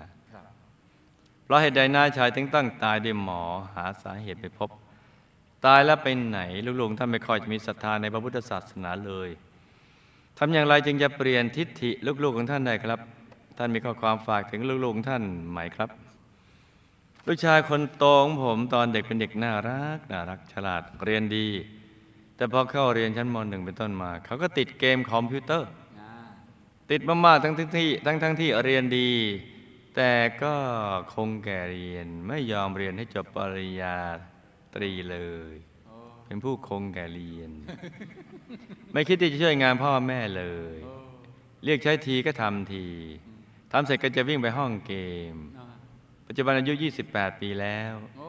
[1.43, 3.41] เพราะเหตุใดนาชายถึงต้องตายด้วยหมอ
[3.75, 4.69] หาสาเหตุไปพบ
[5.65, 9.29] ตายแล้วไปไหนลูกๆท่านไม่ค่อยจะมีศรัทธาในพระพุทธศาสนาเลย
[10.37, 11.91] ทำอย่างไรจึงจะเปลี่ยนทิฏฐิ
[12.23, 12.99] ลูกๆของท่านได้ครับ
[13.57, 15.89] ท่านมีข้อความฝากถึงลูกๆของท่านไหมครับ
[17.27, 21.47] ลูกชายคนโตของผมตอนเด็กเป็นเด็กน่ารักน่ารักฉลาดเรียนดี
[22.35, 25.69] แต่พอเข้าเรียนชั้นมหนึ่งเป็นต้นมา เขาก็ติดเกมคอมพิวเตอร์
[26.91, 29.11] ติดมากๆทั้งทั้งที่ทั้งทั้งที่เรียนดี
[29.95, 30.11] แต่
[30.43, 30.55] ก็
[31.15, 33.97] คงแก่เรียนไม่ยอมเรียนให้จบปริญญา
[34.75, 35.17] ตรีเล
[35.53, 35.55] ย
[36.25, 37.51] เป็นผู้คงแก่เรียน
[38.93, 40.77] ไม่คิดที่จะช่วยงานพ่อแม่เลย
[41.63, 42.87] เรียกใช้ทีก็ทำที
[43.71, 44.93] ทำเสร็จก็จะวิ่งไปห้องเก
[45.33, 45.62] มอ่าปั
[46.33, 46.73] จจุบันอายุ
[47.07, 48.27] 28 ปีแล้วโอ้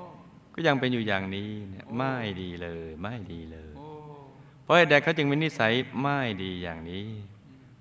[0.54, 3.88] ก็ยังเป็นอยู่อย่างนี้เนี่ยไม่ดีเลย ไม่ดีเลยโอ้
[4.62, 7.04] เพราะเหตุใดเขาจึงมีนิสัยไม่ดีอย่างนี้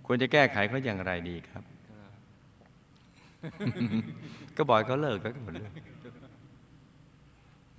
[0.06, 2.12] ควรจะแก้ไขเขาอย่างไรดีครับครับ
[4.58, 5.74] ก็บอกให้เขาเลิกก็หมดเรื่อง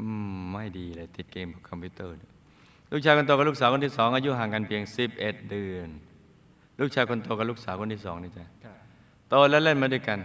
[0.01, 2.31] อืมไม่ดีเลย ติดเกมกับคอมพิวเตอร์เนี่ย
[2.91, 5.89] ลูกชายคนโตกับลูกสาวคนที่สองอายุห่างกันเพียงสิบเอ็ดเดือน
[6.81, 8.77] ลูกชายคนโตกับลูกสาวคนที่สองนี่จ้ะครับ
[9.29, 10.19] โตแล้วเล่นมาด้วยกัน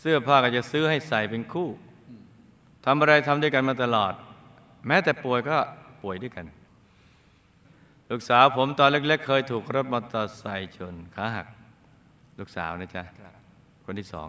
[0.00, 1.68] เสื้อผ้าก็จะซื้อให้ใส่เป็นคู่
[2.84, 4.12] ทำอะไรทำด้วยกันมาตลอด
[4.86, 5.56] แม้แต่ป่วยก็
[6.02, 6.46] ป่วยด้วยกัน
[8.10, 11.46] ลูกสาวผมตอนเล็ก ๆ เคยถูกรถมอเตอร์ไซค์ชนขาหัก
[12.38, 13.34] ลูกสาวนะจ๊ะครับ
[13.84, 14.28] คนที่สอง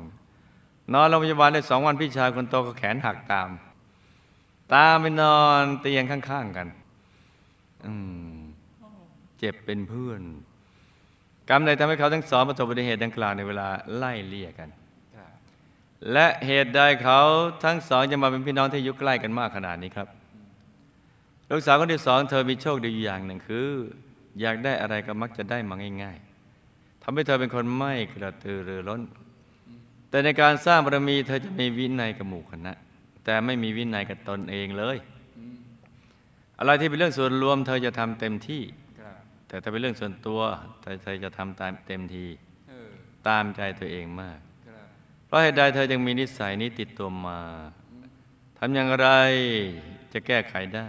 [0.93, 3.49] นอนโรงพยาบาลได้สองวันพี่ชายคนโตก็แขนหักตาม
[4.73, 6.67] ตามไปนอนเตียงข้าง ๆกัน
[7.85, 7.93] อื
[8.31, 8.37] ม
[9.37, 10.21] เจ็บเป็นเพื่อน
[11.49, 14.88] กรรมใดทำให้เขาทั้งสองประสบอุบัติเหตุดังกล่าวในเวลาไล่เลี่ยกันครับ
[16.13, 17.19] และเหตุใดเขา
[17.63, 20.07] ทั้งสองจะมาเป็นพี่น้องที่อายุใกล้กันมากขนาดนี้ครับ
[21.49, 23.67] ลูกสาวคนที่สองเธอมีโชคดีอยู่อย่างหนึ่งคือ
[24.41, 26.17] อยากได้อะไรก็มักจะได้มาง่าย
[26.61, 29.01] ๆทำให้เธอเป็นคนไม่กระตือรือร้น
[30.09, 32.73] แต่ในการสร้างบารมีเธอจะมีวินัยกับหมู่คณะ
[33.25, 34.97] แต่ไม่มีวินัยกับตนเองเลย
[36.59, 38.63] อะไรที่เป็นเรื่องส่วนรวม เธอจะทำเต็มที่
[38.99, 39.15] ครับ
[39.47, 40.39] แต่ถ้าเป็นเรื่องส่วนตัว
[40.81, 42.25] เธอเธอจะทำตามเต็มที
[42.69, 42.89] เออ
[43.27, 44.48] ตามใจตัวเองมากครับ
[45.29, 47.39] เพราะเหตุใดเธอยังมีนิสัยนี้ติดตัวมา
[48.59, 49.07] ทำอย่างไร
[50.13, 50.87] จะแก้ไขได้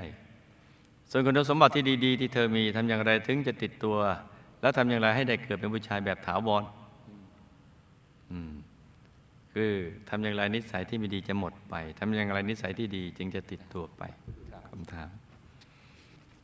[1.10, 3.96] ส่วนคุณสมบัติที่ดี ๆ ที่เธอมีทำอย่างไรถึงจะติดตัว
[4.60, 6.62] แล้วทำอย่างไรให้ได้เกิดเป็นผู้ชายแบบถาวร
[9.52, 9.72] คือ
[10.08, 14.02] ทำอย่างไรนิสัยที่ไม่ดีจะหมดไปทำอย่างไรนิสัยที่ดี จึงจะติดตัวไป
[14.70, 15.10] คำถาม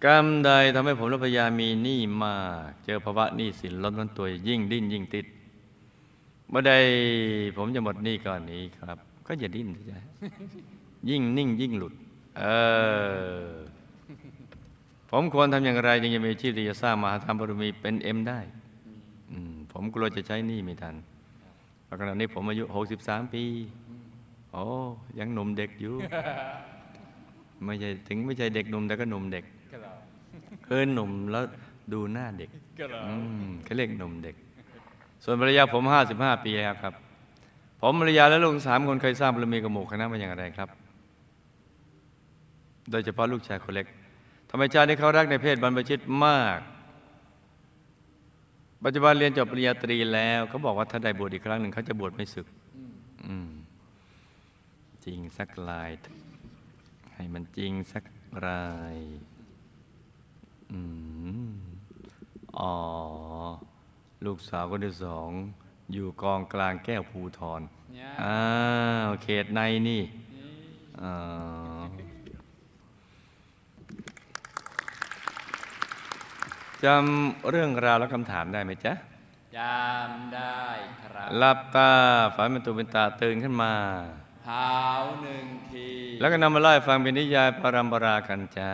[0.05, 2.37] กรรมใดทำให้ผมและภรรยามีหนี้มา
[2.69, 5.27] ก เจอภาวะหนี้สินล้นล้นตัวยิ่งดิ้นยิ่งติด
[6.51, 6.73] เมื่อใด
[7.57, 9.99] ผมจะหมดหนี้ก้อนนี้ครับ ก็อย่าดิ้นสิจ๊ะ
[11.11, 11.95] ยิ่งนิ่งยิ่งหลุด
[12.39, 12.45] เอ
[13.49, 13.55] อ
[15.11, 18.41] ผมควรทำอย่างไรจึงจะมีอาชีพที่จะสร้างมหาธรรมบารมีเป็นเอ็มได้
[19.31, 20.95] อืมผมกลัวจะใช้หนี้ไม่ทัน
[21.85, 22.65] เพราะขณะนี้ผมอายุ
[22.99, 23.45] 63 ปี
[24.53, 24.65] โอ้
[25.19, 25.95] ยังหนุ่มเด็กอยู่
[27.65, 29.97] ไม่ใช่ถึงไม่ใช่เด็กหนุ่มแต่ก็หนุ่มเด็กครับ
[30.67, 31.45] คือหนุ่มแล้ว
[31.93, 34.37] ดูหน้าเด็กครับอืมเขาเรียกหนุ่มเด็ก
[35.25, 36.95] ส่วนภรรยาผมห้าสิบห้าปีแล้วครับ
[37.81, 40.69] ผมภรรยาและลูกสามคนเคยสร้างบารมีกับหมู่คณะมาอย่างไรครับ
[42.91, 43.87] โดยเฉพาะลูกชายคนเล็ก
[44.51, 46.59] ธรรมชาติที่เขารักในเพศบรรพชิตมาก
[48.85, 52.47] ปัจจุบันเรียนจบปริญญาตรีแล้วเขาบอกว่าถ้าได้บวชอีกครั้งหนึ่งเขาจะบวชไม่ศึก
[55.05, 55.91] จริงสักลาย
[57.15, 58.05] ให้มันจริงสัก
[58.47, 58.97] ราย
[60.73, 60.81] อื
[61.49, 61.53] ม
[62.59, 62.75] อ๋อ
[64.25, 65.31] ลูกสาวคนที่สอง
[65.93, 67.61] อยู่กองกลางแก้วภูทร
[67.95, 68.41] เนี่ยอ้า
[69.07, 70.03] วเขตในนี่
[71.01, 71.13] อ๋อ
[76.85, 78.93] จำเรื่องราวและคำถามได้ไหมจ๊ะ
[79.59, 80.61] จำได้
[81.03, 81.91] ครับหลับตา
[82.35, 83.73] ฝันเป็นตุเป็นตาตื่นขึ้นมา
[84.49, 85.89] หาวหนึ่งที
[86.21, 88.73] แล้วก็นำมาไล่าให้ฟังเป็นนิยายปรัมปรากันจา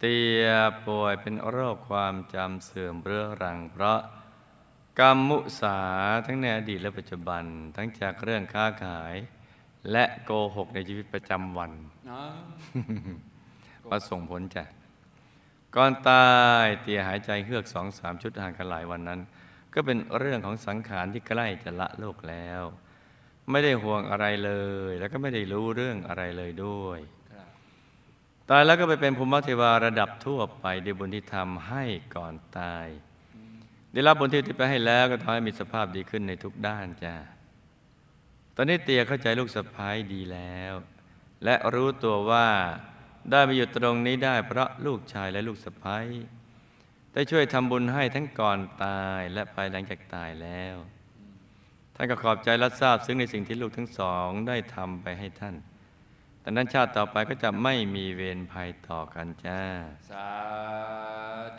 [0.00, 0.46] เตีย
[0.86, 4.00] ป่วยเป็นโรคความจำเสื่อมเรื้อรัง เพราะ
[5.00, 5.78] กรรมมุสา
[6.26, 7.44] ทั้งในอดีตและปัจจุบัน
[7.76, 9.14] ทั้งจากเรื่องค้าขาย
[9.92, 11.72] และโกหกในชีวิตประจำวัน
[12.06, 12.30] เนาะ
[13.90, 14.64] มาส่งผลจ้ะ
[15.76, 16.28] ก่อนตา
[16.64, 19.20] ยเตียหายใจเฮือกสองสามชุดห่างกันหลายวันนั้น
[19.74, 22.62] ก็เป็นเรื่องของสังขารที่ใกล้จะละโลกแล้ว
[23.50, 24.52] ไม่ได้ห่วงอะไรเล
[24.90, 27.25] ย แล้วก็ไม่ได้รู้เรื่องอะไรเลยด้วยครับ
[28.50, 31.84] ตายแล้วก็ไปเป็นภูมิเทวาระดับทั่วไปด้วยบุญที่ทำให้
[32.16, 32.86] ก่อนตาย
[33.92, 37.14] ได้รับบุญที่ที่ไปให้แล้วก็ทำให้มีสภาพดีขึ้นในทุกด้านจ้า
[38.56, 40.74] ตอนนี้เตียเข้าใจลูกสะพ้ายดีแล้ว
[41.44, 42.48] และรู้ตัวว่า
[43.30, 46.06] ได้มาอยู่ตรงนี้ได้เพราะลูกชายและลูกสะพ้าย
[47.12, 50.76] ได้ช่วยทำบุญให้ทั้งก่อนตายและภายหลังจากตายแล้ว
[51.94, 55.54] ท่านก็ขอบใจและทราบซึ้งในสิ่งที่ลูกทั้งสองได้ทำไปให้ท่าน
[56.46, 59.60] แต่นั้นชาติต่อไปก็จะไม่มีเวรภัยต่อกันจ้า
[60.10, 60.30] สา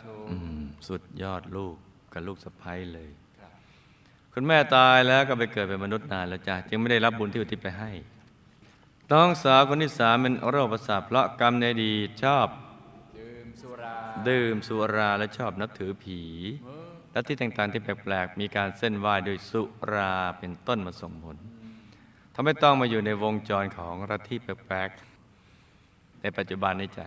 [0.02, 1.76] ธุอืมสุดยอดลูก
[2.12, 3.52] กับลูกสะพ้ยเลยครับ
[4.32, 7.90] คุณแม่ตายแล้วก็ไปเกิดเป็นมนุษย์นานแล้วจ้ะจึงไม่ได้รับบุญที่อุทิศไปให้
[9.12, 12.46] น้องสาวคนที่สามเป็นโรคประสาทเพราะกรรมในอดีตชอบ
[13.18, 13.96] ดื่มสุรา
[14.28, 16.20] ดื่มสุราและชอบนับถือผี
[16.64, 21.38] เออและที่ต่างๆที่แปลกๆมีการเส้นไหว้โดยสุราเป็นต้นมาส่งผล
[22.40, 27.06] ทำให้ต้องมาอยู่ในวงจรของรัฐที่แปลกๆในปัจจุบันนี้จ้ะ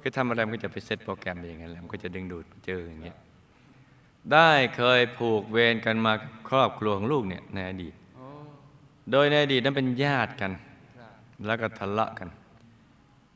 [0.00, 3.16] คือทำอะไรมันก็จะไปเซตโปรแกรมไปอย่างนั้นแหละมันก็จะดึงดูดเจออย่างเงี้ย
[4.32, 8.26] ได้เคยผูกเวรกันมากับครอบครัวของลูกเนี่ยในอดีตโอ้
[9.10, 10.52] โดยในอดีตนั้นเป็นญาติกัน
[10.98, 11.12] ครับ
[11.46, 12.28] แล้วก็ทะเลาะกัน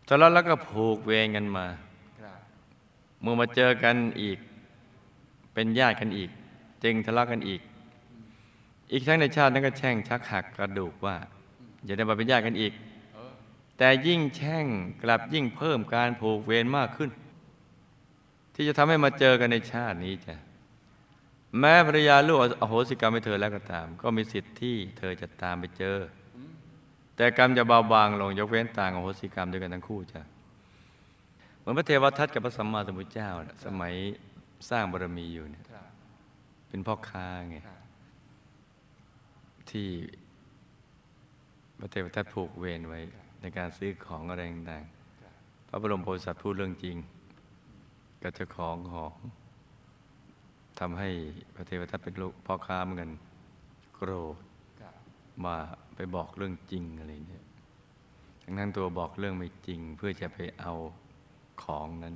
[0.08, 1.66] ทะเลาะแล้วก็ผูกเวรกันมา
[2.20, 2.38] ครับ
[3.20, 4.38] เมื่อมาเจอกันอีก
[5.54, 6.30] เป็นญาติกันอีก
[6.84, 7.62] จึงทะเลาะกันอีก
[8.92, 11.16] อีกทั้งในชาตินั้นก็แช่งชักหักกระดูกว่า
[11.84, 12.72] อย่าได้มาเป็นญาติกันอีก
[13.78, 14.66] แต่ยิ่งแช่ง
[15.02, 17.10] กลับยิ่งเพิ่มการผูกเวรมากขึ้น
[18.54, 20.36] ที่จะทำให้มาเจอกันในชาตินี้จ้ะ
[21.58, 25.98] แม้ภรรยาลูกอโหสิกรรมให้เธอแล้วก็ตาม ก็มีสิทธิ์ที่เธอจะตามไปเจอ
[27.16, 30.22] แต่กรรมจะเบาบางลงยกเว้นต่างอโหสิกรรมด้วยกันทั้งคู่จ้ะ
[31.58, 33.30] เหมือนพระเทวทัตกับพระสัมมาสัมพุทธเจ้า
[33.64, 33.94] สมัย
[34.70, 35.64] สร้างบารมีอยู่เนี่ย
[36.68, 37.56] เป็นพ่อค้าไง
[39.72, 39.88] ที่
[41.78, 43.00] พระเทวทัตผูกเวรไว้
[43.40, 46.96] ในการซื้อของอะไรต่างๆพระบรมโพธิสัตว์พูดเรื่องจริง
[48.22, 49.14] กับเจ้าของของ
[50.78, 51.08] ทำให้
[51.54, 53.10] พระเทวทัตเป็นลูกพ่อค้าเหมือนกัน
[53.94, 54.36] โกรธ
[55.44, 55.56] มา
[55.94, 57.46] ไปบอกเรื่องจริงอะไรเนี่ย
[58.42, 60.72] ทั้งนั้นตัวบอกเรื่องไม่จริง เพื่อจะไปเอา
[61.62, 62.14] ของนั้น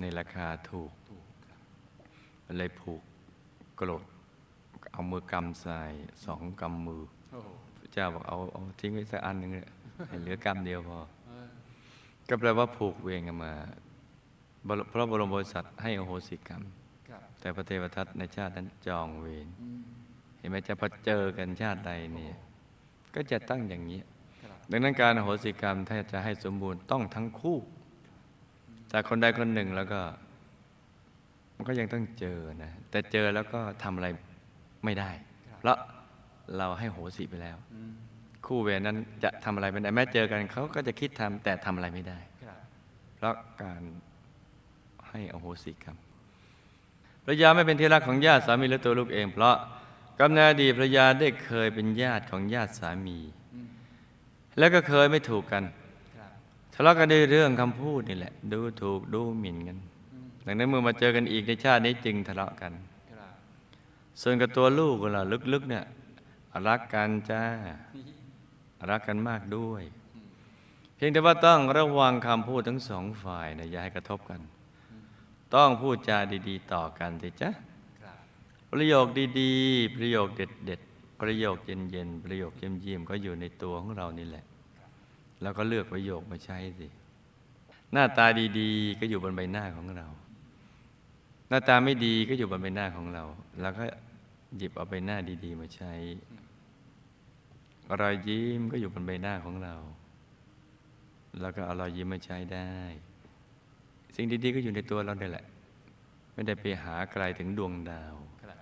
[0.00, 1.60] ในราคาถูกถูกครับ
[2.58, 3.02] เลยผูก
[3.76, 4.04] โกรธ
[4.92, 5.80] เอามือกำใส่
[6.24, 9.68] สองกำมือโอ้โหพระเจ้าบอกเอาเอาทิ้งไว้สักอันหนึ่งเนี่ย
[10.08, 11.46] ให้เหลือกำเดียวพอเออ
[12.28, 13.52] ก็แปลว่าผูกเวรกันมา
[14.68, 16.62] บรพระบรมโพธิสัตว์ให้อโหสิกรรม
[17.08, 19.80] ครับแต่พระเทวทัตในชาตินั้นจองเวรอืม
[20.38, 22.36] เห็นไหมจะพอเจอกันชาติใดเนี่ย
[23.14, 24.00] ก็จะตั้งอย่างนี้
[24.42, 27.58] ครับดังนั้นการอโหสิกรรมถ้าจะให้สมบูรณ์ต้องทั้งคู่
[28.88, 30.00] แต่คนใดคนหนึ่งแล้วก็
[31.56, 34.08] มันก็ยังต้องเจอนะ แต่เจอแล้วก็ทำอะไร
[34.84, 35.10] ไม่ได้
[35.58, 35.78] เพราะ
[36.56, 37.92] เราให้โหสิไปแล้วอืม
[38.46, 42.58] คู่เวรนั้นจะทำอะไรไม่ได้แม้เจอกันเขาก็จะคิดทำแต่ทำอะไรไม่ได้ครับ
[43.16, 43.82] เพราะการ
[45.08, 45.96] ให้อโหสิกรรม
[47.24, 49.56] ภรรยาไม่เป็นที่รักของญาติสามีและตัวลูกเอง เพราะ
[50.20, 53.18] กำเนิดอดีตภรรยาได้เคยเป็นญาติของญาติสามี
[53.54, 53.68] อืม
[54.58, 55.64] แล้วก็เคยไม่ถูกกัน
[56.16, 56.30] ครับ
[56.74, 59.78] ทะเลาะกันด้วยเรื่องคำพูดนี่แหละ ดูถูกดูหมิ่นกัน
[60.12, 62.87] อืมดังนั้นเมื่อมาเจอกันอีกในชาตินี้จึงทะเลาะกันครับ
[64.22, 65.84] ส่วนกับตัวลูกเราลึกๆเนี่ย
[66.68, 67.42] รักกันจ้า
[68.90, 69.82] รักกันมากด้วย
[70.96, 74.40] เพียงแต่ว่าต้องระวังคำพูดทั้งสองฝ่ายนะอย่าให้กระทบกัน
[75.54, 77.50] ต้องพูดจาดี ๆ ต่อกันสิจ๊ะ
[78.72, 79.06] ประโยค
[79.40, 84.44] ดีๆ ประโยคเด็ดๆ ประโยคเย็นๆ ประโยคเยี่ยมๆ ก็อยู่ในตัวของเรานี่แหละ
[85.42, 86.88] แล้วก็เลือกประโยคมาใช้สิ
[87.92, 88.26] หน้าตา
[88.58, 90.06] ดีๆ ก็อยู่บนใบหน้าของเรา
[91.48, 93.24] หน้าตาไม่ดีก็อยู่บนใบหน้าของเรา
[93.60, 93.84] แล้วก็
[94.56, 95.92] หยิบเอาใบหน้าดีๆ มาใช้
[98.00, 99.74] รอยยิ้มก็อยู่บนใบหน้าของเรา
[101.40, 102.72] แล้วก็เอารอยยิ้มมาใช้ได้
[104.14, 105.46] สิ่งดีๆก็อยู่ในตัวเราเนี่ยแหละ
[106.32, 108.58] ไม่ได้ไปหาไกลถึงดวงดาวครับ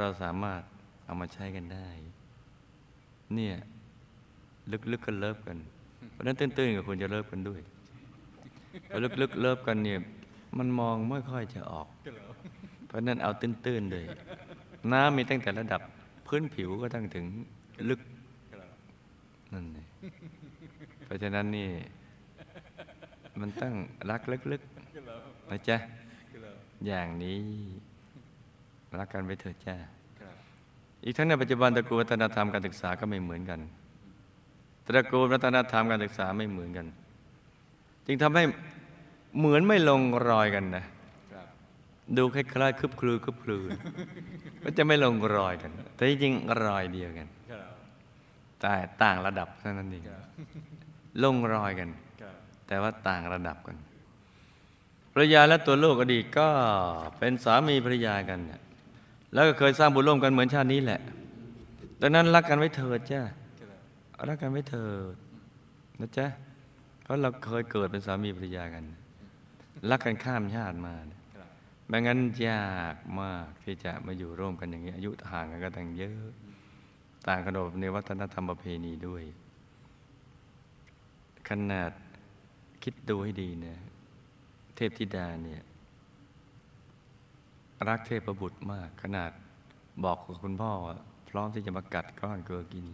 [0.00, 0.62] เราสามารถ
[1.04, 1.88] เอามาใช้กันได้
[3.34, 3.56] เนี่ย
[4.92, 5.58] ลึกๆก็เลิฟกัน
[6.12, 7.60] เพราะนั้นตื้นๆกับคุณจะเลิฟกันด้วย
[8.88, 9.98] พอลึกๆเลิฟกันเนี่ย
[10.58, 11.88] มันมองไม่ค่อยจะออก
[12.86, 14.06] เพราะฉะนั้นเอาตื้นๆเลย
[14.92, 15.80] น้ำมีตั้งแต่ระดับ
[16.26, 17.24] พื้นผิวก็ตั้งถึง
[17.88, 18.00] ลึก
[19.52, 19.86] นั่นเอง
[21.04, 21.68] เพราะฉะนั้นนี่
[23.40, 23.74] มันต้อง
[24.10, 24.20] รัก
[24.52, 25.76] ลึกๆนะจ๊ะ
[26.86, 27.40] อย่างนี้
[28.98, 29.76] รักกันไปเถิดจ้า
[31.04, 33.60] อีกทั้งในปัจจุบันตระกูลวัฒนธรรมการศึกษาก็ไม่เหมือนกัน
[34.86, 36.86] ตระกูลวัฒนธรรมการศึกษาไม่เหมือนกัน
[38.06, 38.44] จึงทำให้
[39.38, 40.84] เหมือนไม่ลงรอยกันนะ
[42.16, 43.64] ดูคล้ายๆคลึบคลือคลึบคลือ
[44.62, 46.34] ก็จะไม่ลงรอยกัน แต่จริง
[46.64, 47.28] รอยเดียวกัน
[48.60, 50.04] แต่ต่างระดับเท่านั้นเอง
[51.24, 51.88] ลงรอยกัน
[52.66, 53.76] แต่ว่าต่างระดับกัน
[55.12, 56.48] ภรรยาและตัวลูกอดีตก็
[57.18, 58.60] เป็นสามีภรรยากันเนี่ย
[59.34, 61.00] แล้วก็เคยสร้างบุญร่วมกันเหมือนชาตินี้แหละ
[62.00, 63.22] ดังนั้นรักกันไว้เถิดจ้า
[63.60, 65.14] ครับรักกันไว้เถิด
[66.00, 66.26] นะจ๊ะ
[67.02, 68.84] เพราะเราเคยเกิดเป็นสามีภรรยากัน
[69.90, 71.21] รักกันข้ามชาติมาเนี่ย
[71.92, 76.22] ครับไม่งั้นยากมากที่จะมาอยู่ร่วมกันอย่างนี้ อายุห่างกันก็ตั้งเยอะ
[77.28, 79.22] ต่างกันออกในวัฒนธรรมประเพณีด้วย
[81.48, 81.92] ขนาด
[82.82, 83.76] คิดดูให้ดีนะ
[84.76, 85.62] เทพธิดาเนี่ย
[87.88, 89.30] รักเทพบุตรมาก ขนาด
[90.04, 90.72] บอกกับคุณพ่อ
[91.28, 92.86] พร้อมที่จะมากัดก้อนเกลือกิน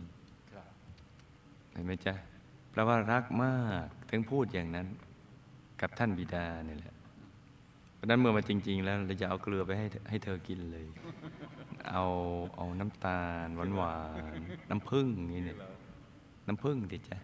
[1.72, 2.14] เห็นไหมจ๊ะ
[2.70, 4.86] แปลว่ารักมากถึงพูดอย่างนั้น
[5.80, 6.97] กับท่านบิดาเนี่ยแหละ
[7.98, 10.84] เพราะนั้นเมื่อมาจริง ๆ แล้วเราจะเอาเกลือไปให้ให้เธอกินเลย
[11.90, 12.04] เอา
[12.56, 15.56] เอาน้ำตาลหวานหวานๆน้ำผึ้งอย่างนี่เนี่ย
[16.46, 17.18] น้ำผึ้งดิจ๊ะ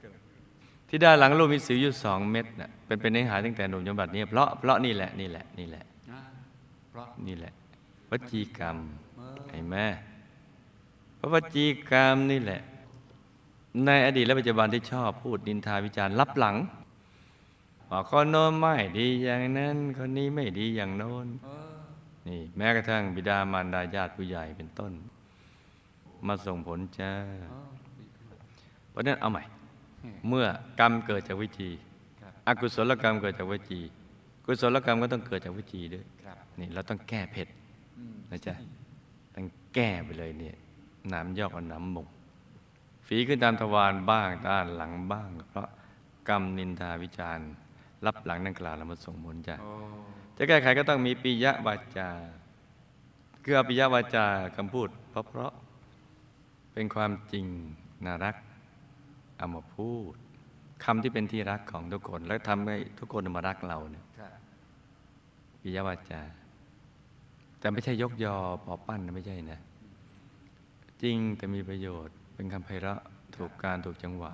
[0.89, 5.85] ที่ด้านหลังลูกมีสิวอยู่สองเม็ดน่ะเป็นเป็นเนื้อหาตั้งแต่หนุ่มจนบัดนี้เพราะเพราะนี่แหละนี่แหละนี่แหละ
[6.91, 7.53] เพราะนี่แหละ
[8.11, 8.77] วจีกรรม
[9.17, 9.77] เออเห็นไหม
[11.17, 12.61] เพราะวจีกรรมนี่แหละ
[13.87, 16.57] ในอดีตและปัจจุบันที่ชอบพูดนินทาวิจารณ์ลับหลัง
[18.11, 21.75] คนโน้นไม่ดีอย่างนั้น คนนี้ไม่ดีอย่างโน้นเออ
[22.29, 24.93] นี่ แม้กระทั่งบิดามารดาญาติผู้ใหญ่เป็นต้น
[26.27, 27.11] มาส่งผลจ้า
[27.51, 27.71] เออ
[28.91, 29.43] เพราะฉะนั้นเอาใหม่
[30.03, 30.47] อืมเมื่อ
[30.81, 31.71] กรรมเกิดจากวิจี
[32.21, 33.81] ครับอกุศลกรรมเกิดจากวิจี
[34.45, 37.49] กุศลกรรมก็ต้องเกิดจากวิจีด้วยครับนี่เราต้องแก้เผ็ด
[37.99, 38.55] อืมนะจ๊ะ
[39.35, 40.57] ต้องแก้ไปเลยเนี่ย
[41.09, 42.07] หน้ำยอกกับน้ำบ่ง
[43.07, 45.69] ฝีขึ้นตามทวารบ้างด้านหลังบ้าง เพราะ
[46.29, 47.49] กรรมนินทาวิจารณ์
[48.07, 49.73] รับหลังดังกล่าวแล้วมาส่งผลจ้ะโอ้
[50.37, 52.09] จะแก้ไขก็ต้องมีปิยะวาจา
[53.45, 57.47] คือเอาปิยะวาจาคำพูด เพราะเพราะๆเป็นความจริง
[58.05, 58.37] น่ารัก
[59.39, 60.15] เอามาพูด
[60.85, 64.33] คำที่เป็นที่รักของทุกคน และทำให้ทุกคนมารักเราเนี่ยครับ
[65.61, 66.21] ปิยวาจา
[67.59, 69.59] แต่ไม่ใช่ยกยอปอปั้นนะไม่ใช่นะ
[71.03, 73.03] จริงแต่มีประโยชน์เป็นคำไพเราะ
[73.37, 74.33] ถูกการถูกจังหวะ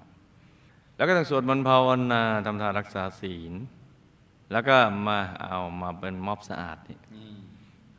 [1.00, 3.52] แล้วก็ต้องสวดมนต์ภาวนาทำทานรักษาศีล
[4.52, 7.30] แล้วก็มาเอามาเป็นม็อบสะอาดนี่นี่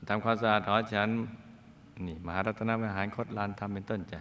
[0.09, 1.09] ทำความสะอาดหอฉัน
[2.05, 4.19] นี่มหารัตนมหารคตลานทำเป็นต้นจ้ะ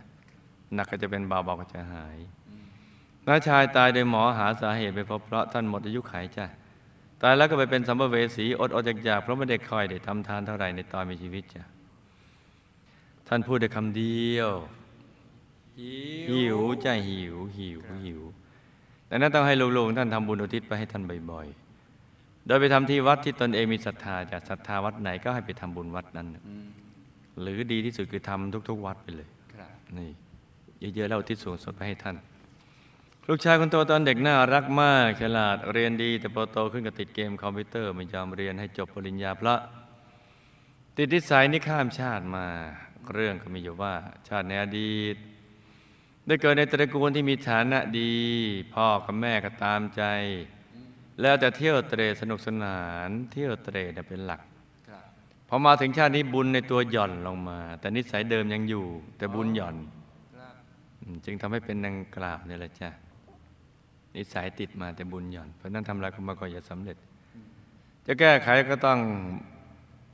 [0.75, 2.19] หนักก็จะเป็นเบาเบาก็จะหาย
[3.27, 6.47] น้าชายตายโดยหมอหาสาเหตุไปพบเพราะท่านหมดอายุไขจ้ะ
[7.23, 11.63] ตายแล้วก็ไปเป็นสัมภเวสีอดอดอยากๆเพราะไม่ได้คอยได้ทำทานเท่าไหร่ในตอนมีชีวิตจ้ะ
[13.29, 14.51] ท่านพูดได้คำเดียว
[16.31, 18.23] หิวจ้ะหิวหิวหิว
[19.11, 26.67] ดังนั้นต้องให้ลูกๆท่านทำบุญอุทิศไปให้ท่านบ่อยๆ โดยไปทำที่วัดที่ตนเองมีศรัทธาจากศรัทธาวัดไหนก็ให้ไปทำบุญวัดนั้นน่ะอืม
[27.41, 30.11] หรือดีที่สุดคือทำทุก ๆ วัดไปเลยครับนี่
[30.95, 32.17] เยอะๆแล้วอุทิศส่วนสดไปให้ท่าน
[33.29, 39.61] ลูกชายคนโตตอนเด็กน่ารักมาก ฉลาดเรียนดีแต่พอโตขึ้นก็ติดเกมคอมพิวเตอร์ไม่ยอมเรียนให้จบปริญญาเพราะ
[40.97, 42.47] ติดนิสัยนี่ข้ามชาติมา
[43.15, 43.95] เรื่องก็มีอยู่ว่า
[44.29, 45.17] ชาติในอดีต
[46.27, 48.13] ได้เกิดในตระกูลที่มีฐานะดี
[48.75, 50.03] พ่อกับแม่ก็ตามใจ
[51.21, 54.41] แล้วแต่เที่ยวเตรสนุกสนานเที่ยวเตรเนี่ยเป็นหลัก
[54.89, 55.05] ครับ
[55.49, 58.87] พอมาถึงชาตินี้บุญในตัวหย่อนลงมา แต่นิสัยเดิมยังอยู่
[59.19, 59.77] แต่บุญหย่อน
[60.37, 60.55] ครับ
[61.01, 62.91] อืมจึงทำให้เป็นดังกล่าวนี่แหละจ้ะ
[64.17, 66.97] นิสัยติดมาแต่บุญหย่อน เพราะฉะนั้นทำอะไรก็มาก็อย่าสำเร็จ
[68.07, 68.99] จะแก้ไขก็ต้อง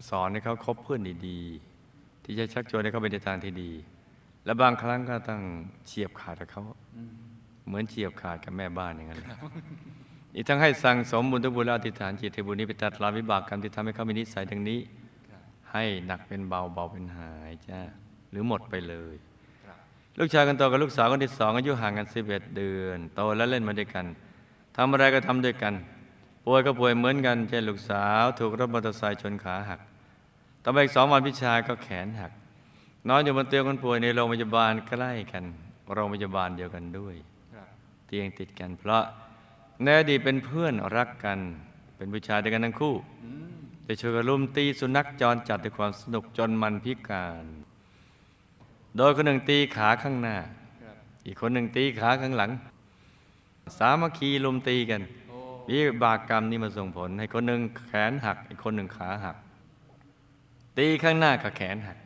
[0.09, 3.73] สอนให้เขาคบเพื่อนดีๆ ที่จะชักชวนให้เขาไปในทางที่ดี
[4.46, 5.40] และบางครั้งก็ต้อง
[5.87, 6.62] เฉียบขาดกับเขา
[6.96, 7.12] อืม
[7.66, 9.30] เหมือนเฉียบขาดกับแม่บ้านอย่างนั้นแหละ
[10.35, 14.80] อีกทั้งให้สั่งสมบุญทุกบุญและอธิษฐานจิตให้บุญนี้ไปตัดรอนวิบากกรรมที่ทำให้เขามีนิสัยดังนี้
[15.30, 17.80] ครับให้หนักเป็นเบาเบาเป็นหายจ้า
[18.30, 19.14] หรือหมดไปเลย
[19.66, 19.78] ครับ
[20.18, 24.06] ลูกชายคนโตกับลูกสาวคนที่สองอายุห่างกัน11เดือนโตแล้วเล่นมาด้วยกัน
[24.76, 25.74] ทำอะไรก็ทำด้วยกัน
[26.44, 29.80] ป่วยก็ป่วยเหมือนกันเช่นลูกสาว ถูกรถมอเตอร์ไซค์ชนขาหัก
[30.62, 32.32] ต่อมาอีกสองวันพี่ชายก็แขนหัก
[33.09, 35.45] นอนอยู่บนเตียงคนป่วยในโรงพยาบาลใกล้กัน
[35.95, 37.14] โรงพยาบาลเดียวกันด้วย
[38.07, 39.03] เตียงติดกันเพราะ
[39.83, 41.38] ในอดีตเป็นเพื่อนรักกัน
[41.97, 47.45] เป็นผู้ชายด้วยกันทั้งคู่อืมได้ช่วยกันรุมตีสุนัขจรจัดด้วยความสนุกจนมันพิการ
[48.97, 50.37] โดยคนหนึ่งตีขาข้างหน้า
[51.27, 52.51] อีกคนหนึ่งตีขาข้างหลัง
[53.79, 55.03] สามัคคีลุมตีกัน
[55.69, 59.37] วิบากกรรมนี้มาส่งผล ให้คนหนึ่งแขนหัก อีกคนหนึ่งขาหัก
[60.79, 61.99] ตีข้างหน้าก็แขนหัก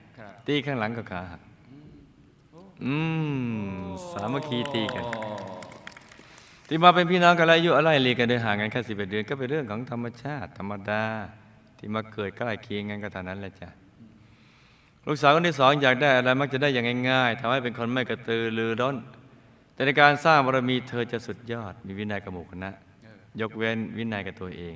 [0.47, 1.40] ตีข้างหลังก็ขาหัก
[2.85, 2.95] อื
[3.75, 3.81] ม
[4.12, 5.05] สามัคคีตีกัน
[6.69, 11.05] ที่มาเป็นพี่น้องกันแล้วอายุอะไรเรียกันโดยห่างกันแค่สิบเอ็ดเดือนก็เป็นเรื่องของธรรมชาติ ธรรมดา
[11.79, 13.69] ที่มาเกิดใกล้เคียงกันก็เท่านั้นแหละจ้ะ
[15.07, 18.97] ลูกสาวคนที่สองอยากได้อะไรมักจะได้อย่างง่ายๆทำให้เป็นคนไม่กระตือรือร้น
[19.75, 22.71] แต่ในการสร้างบารมีเธอจะสุดยอด มีวินัยกับหมู่คณะ
[23.40, 24.75] ยกเว้นวินัยกับตัวเอง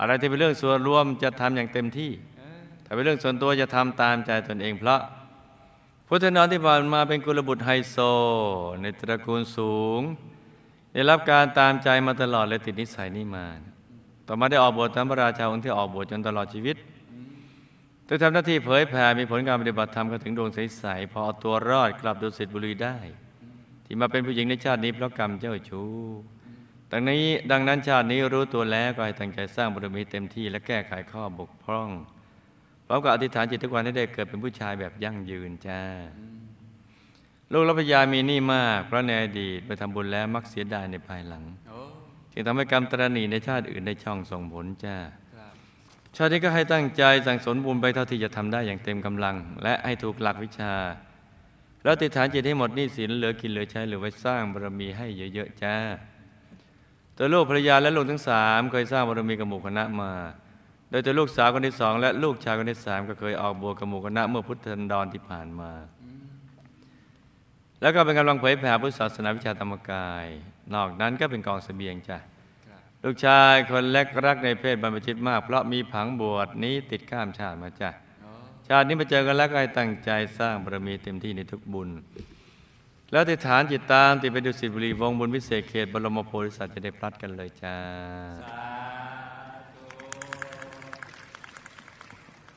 [0.00, 2.10] อะไรที่เป็นเรื่องส่วนรวมจะทำอย่างเต็มที่
[2.92, 5.00] เออถ้าเป็นเรื่องส่วนตัวจะทำตามใจตนเองเพราะ
[6.06, 7.96] พุทธนอนที่ผ่านมาเป็นกุลบุตรไฮโซ
[8.80, 10.00] ในตระกูลสูง
[10.92, 13.46] ได้รับการตามใจมาตลอดและติดนิสัยนี้มา
[14.26, 16.76] ต่อมาได้ออกบวชตามพระราชาองค์ที่ออกบวชจนตลอดชีวิต
[18.04, 22.96] โดยทำหน้าที่เผยแผ่มีผลการปฏิบัติธรรมก็ถึงดวงใสๆพอเอาตัวรอดกลับดุสิตบุรีได้
[23.84, 25.90] ที่มาเป็นผู้หญิงในชาตินี้เพราะกรรมเจ้าชู้
[26.90, 31.90] ดังนี้ดังนั้นชาตินี้รู้ตัวแล้วก็ให้ตั้งใจสร้างบารมีเต็มที่และแก้ไขข้อบกพร่อง
[32.92, 35.80] ร้อมกับอธิษฐานจิตทุกวันให้ได้เกิดเป็นผู้ชายแบบยั่งยืนจ้า
[37.52, 41.44] ลูกและภรรยามีหนี้มาก เพราะในอดีตไปทำบุญแล้วมักเสียดายในภายหลัง
[42.32, 44.96] จึงทำให้กรรมตรณีในชาติอื่นได้ช่องส่งผลจ้า
[46.16, 50.74] ชาตินี้ก็ให้ตั้งใจสั่งสมบุญไปเท่าที่จะทำได้อย่างเต็มกำลัง และให้ถูกหลักวิชา
[51.84, 55.74] แล้วติดฐานจิตให้หมดหนี้สินเหลือกินเหลือใช้เหลือไว้สร้างบารมีให้เยอะๆจ้า
[57.16, 60.12] ตัวลูกภรรยาและลูกทั้งสามเคยสร้างบารมีกับหมู่คณะมา
[60.92, 65.72] โดยตัวลูกสาวคนที่สองและลูกชายคนที่สามก็เคยออกบวชกับหมู่คณะเมื่อพุทธันดรที่ผ่านมา
[67.80, 70.26] แล้วก็เป็นกำลังเผยแผ่พุทธศาสนาวิชาธรรมกาย
[70.74, 72.18] นอกนั้นก็เป็นกองเสบียงจ้ะ
[73.04, 77.90] ลูกชายคนเล็กรักในเพศบรรพชิตมาก เพราะมีผังบวชนี้ติดข้ามชาติมาจ้ะ
[78.68, 81.90] ชาตินี้มาเจอกันแล้วก็ให้ตั้งใจสร้างบารมีเต็มที่ในทุกบุญ
[83.12, 87.76] แล้วติดฐานจิตตามติดไปดุสิบุรีวงบุญวิเศษเขตบรมโพธิสัตว์จะได้พลัดกันเลยจ้า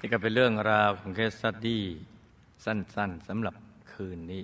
[0.05, 1.83] นี่ก็เป็นเรื่องราวของเคสสตดี้
[2.65, 3.55] สั้น ๆสำหรับ
[3.91, 4.43] คืนนี้